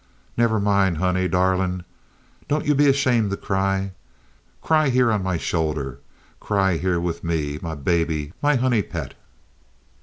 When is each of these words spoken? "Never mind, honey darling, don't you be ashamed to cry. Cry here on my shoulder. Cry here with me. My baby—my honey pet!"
"Never 0.35 0.59
mind, 0.59 0.97
honey 0.97 1.27
darling, 1.27 1.83
don't 2.47 2.65
you 2.65 2.73
be 2.73 2.87
ashamed 2.89 3.29
to 3.29 3.37
cry. 3.37 3.91
Cry 4.59 4.89
here 4.89 5.11
on 5.11 5.21
my 5.21 5.37
shoulder. 5.37 5.99
Cry 6.39 6.77
here 6.77 6.99
with 6.99 7.23
me. 7.23 7.59
My 7.61 7.75
baby—my 7.75 8.55
honey 8.55 8.81
pet!" 8.81 9.13